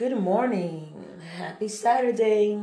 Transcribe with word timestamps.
Good 0.00 0.16
morning. 0.16 1.20
Happy 1.36 1.68
Saturday. 1.68 2.58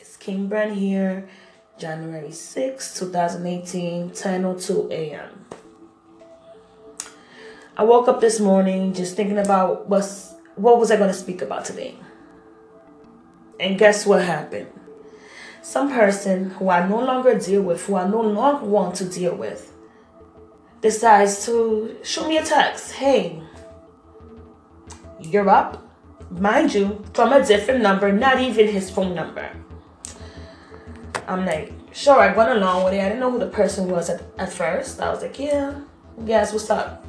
It's 0.00 0.16
King 0.16 0.48
Bren 0.48 0.72
here. 0.72 1.28
January 1.76 2.32
6, 2.32 2.98
2018, 3.00 4.08
10.02 4.08 4.90
a.m. 4.90 5.44
I 7.76 7.84
woke 7.84 8.08
up 8.08 8.22
this 8.22 8.40
morning 8.40 8.94
just 8.94 9.14
thinking 9.14 9.36
about 9.36 9.90
what's, 9.90 10.32
what 10.54 10.78
was 10.78 10.90
I 10.90 10.96
going 10.96 11.10
to 11.10 11.14
speak 11.14 11.42
about 11.42 11.66
today. 11.66 11.96
And 13.60 13.78
guess 13.78 14.06
what 14.06 14.24
happened? 14.24 14.68
Some 15.60 15.90
person 15.90 16.48
who 16.48 16.70
I 16.70 16.88
no 16.88 17.04
longer 17.04 17.38
deal 17.38 17.60
with, 17.60 17.84
who 17.84 17.96
I 17.96 18.08
no 18.08 18.22
longer 18.22 18.64
want 18.64 18.94
to 18.94 19.04
deal 19.04 19.34
with, 19.34 19.70
decides 20.80 21.44
to 21.44 21.98
shoot 22.02 22.26
me 22.26 22.38
a 22.38 22.42
text. 22.42 22.92
Hey, 22.92 23.42
you're 25.20 25.50
up. 25.50 25.82
Mind 26.30 26.74
you, 26.74 27.04
from 27.12 27.32
a 27.32 27.44
different 27.44 27.82
number, 27.82 28.12
not 28.12 28.40
even 28.40 28.68
his 28.68 28.90
phone 28.90 29.14
number. 29.14 29.50
I'm 31.26 31.46
like, 31.46 31.72
sure, 31.92 32.18
I 32.18 32.34
went 32.34 32.50
along 32.50 32.84
with 32.84 32.94
it. 32.94 33.00
I 33.00 33.04
didn't 33.04 33.20
know 33.20 33.30
who 33.30 33.38
the 33.38 33.46
person 33.46 33.88
was 33.88 34.10
at, 34.10 34.22
at 34.38 34.52
first. 34.52 35.00
I 35.00 35.10
was 35.10 35.22
like, 35.22 35.38
yeah, 35.38 35.80
guess 36.26 36.52
what's 36.52 36.68
up? 36.70 37.04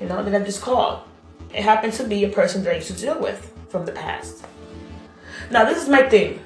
You 0.00 0.06
know, 0.06 0.22
then 0.22 0.40
I 0.40 0.44
just 0.44 0.62
called. 0.62 1.00
It 1.52 1.62
happened 1.62 1.92
to 1.94 2.04
be 2.04 2.24
a 2.24 2.28
person 2.28 2.62
that 2.64 2.72
I 2.72 2.76
used 2.76 2.88
to 2.88 2.94
deal 2.94 3.18
with 3.20 3.52
from 3.68 3.84
the 3.84 3.92
past. 3.92 4.44
Now, 5.50 5.64
this 5.64 5.82
is 5.82 5.88
my 5.88 6.08
thing. 6.08 6.40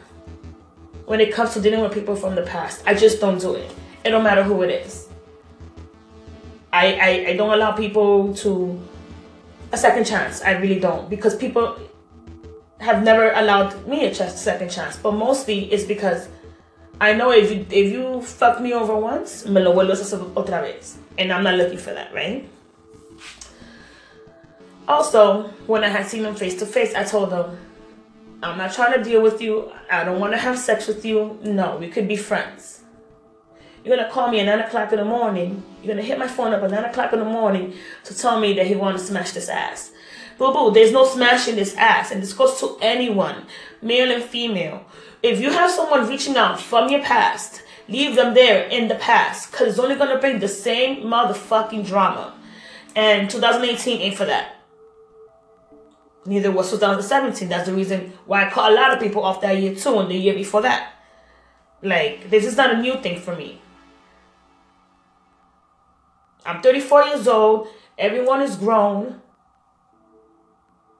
When 1.06 1.20
it 1.20 1.32
comes 1.32 1.52
to 1.52 1.60
dealing 1.60 1.80
with 1.80 1.92
people 1.92 2.16
from 2.16 2.34
the 2.34 2.42
past, 2.42 2.82
I 2.86 2.94
just 2.94 3.20
don't 3.20 3.38
do 3.38 3.54
it. 3.54 3.70
It 4.04 4.10
don't 4.10 4.24
matter 4.24 4.42
who 4.42 4.62
it 4.62 4.70
is. 4.70 5.08
I, 6.72 6.94
I, 6.94 7.08
I 7.30 7.36
don't 7.36 7.52
allow 7.52 7.72
people 7.72 8.34
to 8.34 8.80
a 9.74 9.76
second 9.76 10.04
chance. 10.04 10.40
I 10.42 10.52
really 10.52 10.80
don't 10.80 11.10
because 11.10 11.36
people 11.36 11.76
have 12.80 13.02
never 13.02 13.32
allowed 13.32 13.86
me 13.86 14.06
a 14.06 14.14
second 14.14 14.70
chance. 14.70 14.96
But 14.96 15.12
mostly 15.12 15.72
it's 15.72 15.84
because 15.84 16.28
I 17.00 17.12
know 17.12 17.32
if 17.32 17.50
you 17.50 17.66
if 17.70 17.92
you 17.92 18.22
fuck 18.22 18.60
me 18.60 18.72
over 18.72 18.96
once, 18.96 19.44
me 19.46 19.60
lo 19.60 19.72
vuelves 19.74 20.00
a 20.00 20.04
hacer 20.04 20.18
otra 20.34 20.62
vez, 20.62 20.96
and 21.18 21.32
I'm 21.32 21.42
not 21.42 21.56
looking 21.56 21.78
for 21.78 21.92
that, 21.92 22.14
right? 22.14 22.48
Also, 24.86 25.48
when 25.66 25.82
I 25.82 25.88
had 25.88 26.06
seen 26.06 26.24
him 26.24 26.34
face 26.34 26.58
to 26.58 26.66
face, 26.66 26.94
I 26.94 27.04
told 27.04 27.32
him, 27.32 27.58
I'm 28.42 28.58
not 28.58 28.72
trying 28.74 28.92
to 28.92 29.02
deal 29.02 29.22
with 29.22 29.40
you. 29.40 29.72
I 29.90 30.04
don't 30.04 30.20
want 30.20 30.34
to 30.34 30.38
have 30.38 30.58
sex 30.58 30.86
with 30.86 31.04
you. 31.04 31.38
No, 31.42 31.78
we 31.78 31.88
could 31.88 32.06
be 32.06 32.16
friends. 32.16 32.83
You're 33.84 33.96
gonna 33.96 34.10
call 34.10 34.30
me 34.30 34.40
at 34.40 34.46
nine 34.46 34.60
o'clock 34.60 34.92
in 34.92 34.98
the 34.98 35.04
morning. 35.04 35.62
You're 35.82 35.94
gonna 35.94 36.06
hit 36.06 36.18
my 36.18 36.26
phone 36.26 36.54
up 36.54 36.62
at 36.62 36.70
nine 36.70 36.84
o'clock 36.84 37.12
in 37.12 37.18
the 37.18 37.24
morning 37.26 37.74
to 38.04 38.16
tell 38.16 38.40
me 38.40 38.54
that 38.54 38.66
he 38.66 38.74
to 38.74 38.98
smash 38.98 39.32
this 39.32 39.50
ass. 39.50 39.92
Boo 40.38 40.52
boo, 40.52 40.70
there's 40.70 40.90
no 40.90 41.04
smashing 41.04 41.56
this 41.56 41.76
ass, 41.76 42.10
and 42.10 42.22
this 42.22 42.32
goes 42.32 42.58
to 42.60 42.78
anyone, 42.80 43.44
male 43.82 44.10
and 44.10 44.24
female. 44.24 44.86
If 45.22 45.38
you 45.38 45.50
have 45.50 45.70
someone 45.70 46.08
reaching 46.08 46.36
out 46.36 46.60
from 46.60 46.88
your 46.88 47.02
past, 47.02 47.62
leave 47.86 48.16
them 48.16 48.32
there 48.32 48.66
in 48.68 48.88
the 48.88 48.94
past, 48.94 49.52
cause 49.52 49.68
it's 49.68 49.78
only 49.78 49.96
gonna 49.96 50.18
bring 50.18 50.38
the 50.38 50.48
same 50.48 51.04
motherfucking 51.04 51.86
drama. 51.86 52.34
And 52.96 53.28
2018 53.28 54.00
ain't 54.00 54.16
for 54.16 54.24
that. 54.24 54.56
Neither 56.24 56.50
was 56.50 56.70
2017. 56.70 57.50
That's 57.50 57.68
the 57.68 57.74
reason 57.74 58.14
why 58.24 58.46
I 58.46 58.50
cut 58.50 58.72
a 58.72 58.74
lot 58.74 58.94
of 58.94 59.00
people 59.00 59.22
off 59.22 59.42
that 59.42 59.60
year 59.60 59.74
too, 59.74 59.98
and 59.98 60.10
the 60.10 60.16
year 60.16 60.34
before 60.34 60.62
that. 60.62 60.94
Like, 61.82 62.30
this 62.30 62.46
is 62.46 62.56
not 62.56 62.72
a 62.72 62.80
new 62.80 62.96
thing 62.96 63.20
for 63.20 63.36
me. 63.36 63.60
I'm 66.44 66.62
34 66.62 67.04
years 67.04 67.28
old. 67.28 67.68
Everyone 67.98 68.42
is 68.42 68.56
grown. 68.56 69.20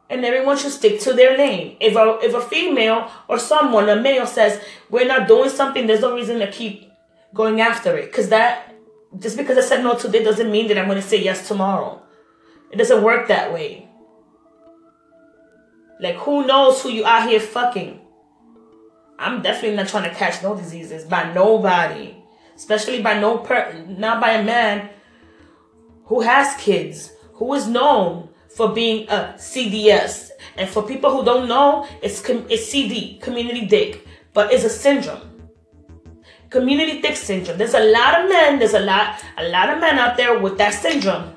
And 0.08 0.24
everyone 0.24 0.58
should 0.58 0.72
stick 0.72 1.00
to 1.00 1.12
their 1.12 1.36
lane. 1.36 1.76
If 1.80 1.96
a, 1.96 2.18
if 2.22 2.34
a 2.34 2.40
female 2.40 3.10
or 3.26 3.38
someone, 3.38 3.88
a 3.88 3.96
male 3.96 4.26
says, 4.26 4.62
we're 4.90 5.06
not 5.06 5.26
doing 5.26 5.50
something, 5.50 5.86
there's 5.86 6.02
no 6.02 6.14
reason 6.14 6.38
to 6.38 6.50
keep 6.50 6.90
going 7.32 7.60
after 7.60 7.96
it. 7.96 8.06
Because 8.06 8.28
that, 8.28 8.74
just 9.18 9.36
because 9.36 9.58
I 9.58 9.62
said 9.62 9.82
no 9.82 9.94
today 9.94 10.22
doesn't 10.22 10.50
mean 10.50 10.68
that 10.68 10.78
I'm 10.78 10.86
going 10.86 11.00
to 11.00 11.06
say 11.06 11.22
yes 11.22 11.48
tomorrow. 11.48 12.02
It 12.70 12.76
doesn't 12.76 13.02
work 13.02 13.28
that 13.28 13.52
way. 13.52 13.88
Like, 16.00 16.16
who 16.16 16.46
knows 16.46 16.82
who 16.82 16.90
you 16.90 17.04
out 17.04 17.28
here 17.28 17.40
fucking? 17.40 18.00
I'm 19.18 19.42
definitely 19.42 19.76
not 19.76 19.88
trying 19.88 20.08
to 20.10 20.14
catch 20.14 20.42
no 20.42 20.56
diseases 20.56 21.04
by 21.04 21.32
nobody. 21.32 22.16
Especially 22.54 23.02
by 23.02 23.18
no 23.18 23.38
per, 23.38 23.72
not 23.88 24.20
by 24.20 24.32
a 24.32 24.44
man 24.44 24.90
who 26.04 26.20
has 26.20 26.54
kids, 26.60 27.12
who 27.34 27.52
is 27.54 27.66
known 27.66 28.28
for 28.54 28.72
being 28.72 29.08
a 29.08 29.34
CDS. 29.36 30.30
And 30.56 30.68
for 30.68 30.82
people 30.82 31.10
who 31.10 31.24
don't 31.24 31.48
know, 31.48 31.86
it's, 32.02 32.22
it's 32.28 32.66
CD, 32.66 33.18
community 33.18 33.66
dick, 33.66 34.06
but 34.32 34.52
it's 34.52 34.64
a 34.64 34.70
syndrome. 34.70 35.20
Community 36.50 37.00
dick 37.00 37.16
syndrome. 37.16 37.58
There's 37.58 37.74
a 37.74 37.90
lot 37.92 38.20
of 38.20 38.28
men, 38.28 38.58
there's 38.58 38.74
a 38.74 38.80
lot, 38.80 39.22
a 39.38 39.48
lot 39.48 39.70
of 39.70 39.80
men 39.80 39.98
out 39.98 40.16
there 40.16 40.38
with 40.38 40.56
that 40.58 40.74
syndrome. 40.74 41.34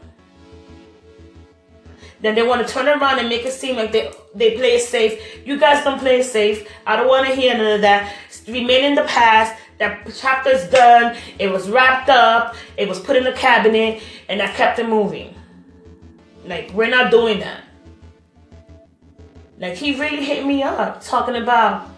Then 2.20 2.36
they 2.36 2.44
want 2.44 2.68
to 2.68 2.74
turn 2.74 2.88
around 2.88 3.20
and 3.20 3.30
make 3.30 3.46
it 3.46 3.54
seem 3.54 3.76
like 3.76 3.92
they, 3.92 4.12
they 4.34 4.56
play 4.56 4.76
it 4.76 4.82
safe. 4.82 5.46
You 5.46 5.60
guys 5.60 5.84
don't 5.84 6.00
play 6.00 6.20
it 6.20 6.24
safe. 6.26 6.68
I 6.86 6.96
don't 6.96 7.08
want 7.08 7.28
to 7.28 7.36
hear 7.36 7.56
none 7.56 7.74
of 7.74 7.82
that. 7.82 8.14
Remain 8.48 8.86
in 8.86 8.96
the 8.96 9.04
past. 9.04 9.56
That 9.80 10.12
chapter's 10.16 10.68
done. 10.70 11.16
It 11.38 11.52
was 11.52 11.70
wrapped 11.70 12.10
up. 12.10 12.56
It 12.78 12.88
was 12.88 13.00
put 13.00 13.16
in 13.16 13.24
the 13.24 13.34
cabinet, 13.34 14.02
and 14.28 14.42
I 14.42 14.48
kept 14.48 14.80
it 14.80 14.90
moving. 14.90 15.36
Like 16.46 16.72
we're 16.74 16.90
not 16.90 17.12
doing 17.12 17.40
that. 17.40 17.64
Like 19.60 19.76
he 19.76 20.00
really 20.00 20.24
hit 20.24 20.46
me 20.46 20.64
up 20.64 21.04
talking 21.04 21.36
about, 21.36 21.90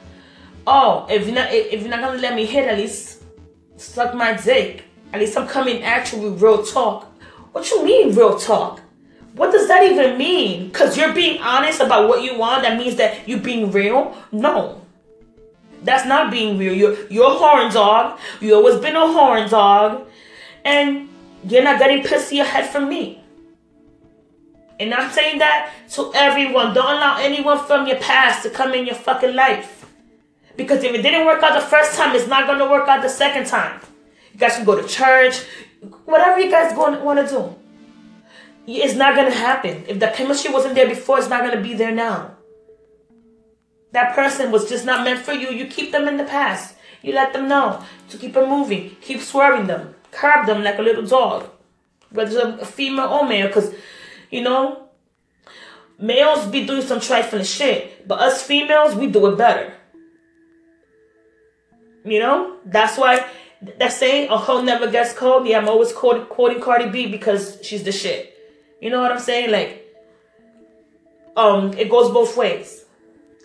oh, 0.65 1.05
if 1.09 1.25
you're 1.25 1.35
not 1.35 1.53
if 1.53 1.81
you're 1.81 1.89
not 1.89 2.01
gonna 2.01 2.19
let 2.19 2.35
me 2.35 2.45
hit, 2.45 2.67
at 2.67 2.77
least 2.77 3.23
suck 3.77 4.13
my 4.13 4.33
dick. 4.33 4.85
At 5.13 5.19
least 5.19 5.37
I'm 5.37 5.47
coming 5.47 5.83
at 5.83 6.11
you 6.11 6.19
with 6.19 6.41
real 6.41 6.63
talk. 6.63 7.05
What 7.51 7.69
you 7.71 7.83
mean 7.83 8.15
real 8.15 8.37
talk? 8.37 8.81
What 9.33 9.51
does 9.51 9.67
that 9.67 9.83
even 9.83 10.17
mean? 10.17 10.71
Cause 10.71 10.97
you're 10.97 11.13
being 11.13 11.41
honest 11.41 11.79
about 11.79 12.07
what 12.09 12.23
you 12.23 12.37
want. 12.37 12.63
That 12.63 12.77
means 12.77 12.95
that 12.97 13.27
you're 13.27 13.39
being 13.39 13.71
real? 13.71 14.15
No. 14.31 14.85
That's 15.83 16.05
not 16.05 16.31
being 16.31 16.57
real. 16.57 16.73
You're 16.73 17.07
you're 17.09 17.31
a 17.31 17.35
horn 17.35 17.71
dog. 17.71 18.19
You 18.41 18.55
always 18.55 18.75
been 18.77 18.95
a 18.95 19.11
horn 19.11 19.49
dog, 19.49 20.07
and 20.65 21.09
you're 21.43 21.63
not 21.63 21.79
getting 21.79 22.03
pussy 22.03 22.39
ahead 22.39 22.69
from 22.69 22.89
me. 22.89 23.21
And 24.79 24.93
I'm 24.93 25.11
saying 25.11 25.39
that 25.39 25.71
to 25.91 26.11
everyone. 26.15 26.73
Don't 26.73 26.85
allow 26.85 27.17
anyone 27.19 27.59
from 27.65 27.87
your 27.87 27.97
past 27.97 28.43
to 28.43 28.49
come 28.49 28.73
in 28.73 28.85
your 28.85 28.95
fucking 28.95 29.35
life. 29.35 29.85
Because 30.55 30.83
if 30.83 30.93
it 30.93 31.01
didn't 31.01 31.25
work 31.25 31.41
out 31.43 31.59
the 31.59 31.65
first 31.65 31.95
time, 31.95 32.15
it's 32.15 32.27
not 32.27 32.47
gonna 32.47 32.69
work 32.69 32.87
out 32.87 33.01
the 33.01 33.09
second 33.09 33.45
time. 33.45 33.79
You 34.33 34.39
guys 34.39 34.55
can 34.55 34.65
go 34.65 34.79
to 34.79 34.87
church, 34.87 35.43
whatever 36.05 36.39
you 36.39 36.51
guys 36.51 36.75
want 36.75 37.19
to 37.19 37.33
do. 37.33 37.55
It's 38.67 38.95
not 38.95 39.15
gonna 39.15 39.31
happen. 39.31 39.85
If 39.87 39.99
the 39.99 40.07
chemistry 40.07 40.51
wasn't 40.51 40.75
there 40.75 40.87
before, 40.87 41.19
it's 41.19 41.29
not 41.29 41.41
gonna 41.41 41.61
be 41.61 41.73
there 41.73 41.91
now 41.91 42.35
that 43.91 44.15
person 44.15 44.51
was 44.51 44.69
just 44.69 44.85
not 44.85 45.03
meant 45.03 45.25
for 45.25 45.33
you, 45.33 45.49
you 45.49 45.65
keep 45.65 45.91
them 45.91 46.07
in 46.07 46.17
the 46.17 46.23
past. 46.23 46.75
You 47.01 47.13
let 47.13 47.33
them 47.33 47.47
know 47.47 47.83
to 48.09 48.17
keep 48.17 48.35
it 48.35 48.47
moving. 48.47 48.95
Keep 49.01 49.21
swerving 49.21 49.67
them. 49.67 49.95
Curb 50.11 50.45
them 50.45 50.63
like 50.63 50.79
a 50.79 50.81
little 50.81 51.05
dog. 51.05 51.49
Whether 52.11 52.49
it's 52.49 52.61
a 52.61 52.65
female 52.65 53.07
or 53.07 53.27
male. 53.27 53.47
Because, 53.47 53.73
you 54.29 54.41
know, 54.41 54.89
males 55.97 56.45
be 56.47 56.65
doing 56.65 56.81
some 56.81 56.99
trifling 56.99 57.45
shit. 57.45 58.07
But 58.07 58.19
us 58.19 58.41
females, 58.43 58.95
we 58.95 59.07
do 59.07 59.27
it 59.27 59.37
better. 59.37 59.73
You 62.03 62.19
know? 62.19 62.57
That's 62.65 62.97
why 62.97 63.25
that 63.61 63.91
saying, 63.91 64.29
a 64.29 64.37
hoe 64.37 64.61
never 64.61 64.89
gets 64.89 65.13
cold. 65.13 65.47
Yeah, 65.47 65.59
I'm 65.59 65.67
always 65.69 65.91
quoting, 65.91 66.25
quoting 66.25 66.61
Cardi 66.61 66.89
B 66.89 67.11
because 67.11 67.59
she's 67.61 67.83
the 67.83 67.91
shit. 67.91 68.35
You 68.81 68.89
know 68.89 69.01
what 69.01 69.11
I'm 69.11 69.19
saying? 69.19 69.51
Like, 69.51 69.85
um, 71.35 71.73
it 71.73 71.89
goes 71.89 72.11
both 72.11 72.35
ways. 72.37 72.85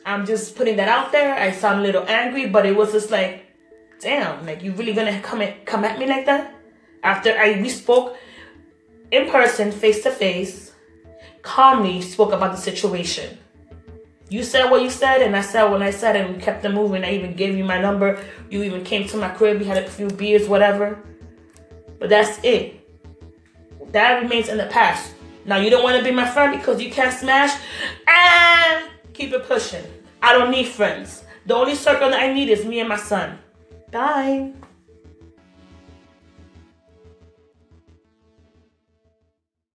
I'm 0.06 0.26
just 0.26 0.56
putting 0.56 0.76
that 0.76 0.88
out 0.88 1.12
there. 1.12 1.34
I 1.34 1.50
sound 1.52 1.80
a 1.80 1.82
little 1.82 2.06
angry, 2.06 2.46
but 2.46 2.66
it 2.66 2.76
was 2.76 2.92
just 2.92 3.10
like, 3.10 3.44
damn, 4.00 4.44
like 4.44 4.62
you 4.62 4.72
really 4.72 4.92
gonna 4.92 5.20
come 5.20 5.40
at 5.40 5.64
come 5.64 5.84
at 5.84 5.98
me 5.98 6.06
like 6.06 6.26
that? 6.26 6.54
After 7.02 7.36
I 7.38 7.60
we 7.60 7.68
spoke 7.68 8.16
in 9.10 9.30
person, 9.30 9.72
face 9.72 10.02
to 10.02 10.10
face, 10.10 10.72
calmly 11.42 12.02
spoke 12.02 12.32
about 12.32 12.52
the 12.52 12.60
situation. 12.60 13.38
You 14.28 14.42
said 14.42 14.70
what 14.70 14.82
you 14.82 14.90
said, 14.90 15.22
and 15.22 15.36
I 15.36 15.42
said 15.42 15.64
what 15.70 15.82
I 15.82 15.90
said, 15.90 16.16
and 16.16 16.34
we 16.34 16.40
kept 16.40 16.64
it 16.64 16.70
moving. 16.70 17.04
I 17.04 17.14
even 17.14 17.34
gave 17.34 17.56
you 17.56 17.64
my 17.64 17.80
number. 17.80 18.22
You 18.50 18.62
even 18.62 18.82
came 18.82 19.06
to 19.08 19.16
my 19.16 19.28
crib. 19.28 19.58
We 19.58 19.66
had 19.66 19.82
a 19.82 19.88
few 19.88 20.08
beers, 20.08 20.48
whatever. 20.48 20.98
But 21.98 22.08
that's 22.08 22.38
it. 22.42 22.80
That 23.92 24.22
remains 24.22 24.48
in 24.48 24.56
the 24.56 24.66
past. 24.66 25.14
Now 25.44 25.58
you 25.58 25.70
don't 25.70 25.84
want 25.84 25.98
to 25.98 26.04
be 26.04 26.10
my 26.10 26.28
friend 26.28 26.58
because 26.58 26.82
you 26.82 26.90
can't 26.90 27.12
smash. 27.12 27.52
And 28.08 28.90
keep 29.14 29.32
it 29.32 29.46
pushing. 29.46 29.84
I 30.20 30.32
don't 30.32 30.50
need 30.50 30.66
friends. 30.69 31.25
The 31.46 31.55
only 31.55 31.75
circle 31.75 32.11
that 32.11 32.20
I 32.20 32.32
need 32.32 32.50
is 32.50 32.64
me 32.64 32.81
and 32.81 32.88
my 32.88 32.96
son. 32.96 33.38
Bye. 33.90 34.52